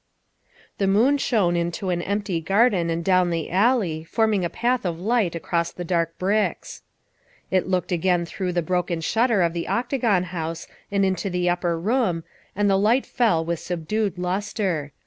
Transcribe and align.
The 0.79 0.87
moon 0.87 1.19
shone 1.19 1.55
into 1.55 1.89
an 1.91 2.01
empty 2.01 2.41
garden 2.41 2.89
and 2.89 3.05
down 3.05 3.29
the 3.29 3.51
alley, 3.51 4.03
forming 4.03 4.43
a 4.43 4.49
path 4.49 4.83
of 4.83 4.99
light 4.99 5.35
across 5.35 5.71
the 5.71 5.83
dark 5.83 6.17
bricks. 6.17 6.81
It 7.51 7.67
looked 7.67 7.91
again 7.91 8.25
through 8.25 8.53
the 8.53 8.63
broken 8.63 9.01
shutter 9.01 9.43
of 9.43 9.53
the 9.53 9.67
Octagon 9.67 10.23
House 10.23 10.65
and 10.91 11.05
into 11.05 11.29
the 11.29 11.47
upper 11.51 11.79
room, 11.79 12.23
and 12.55 12.67
the 12.67 12.79
light 12.79 13.05
fell 13.05 13.45
with 13.45 13.59
subdued 13.59 14.17
lustre. 14.17 14.91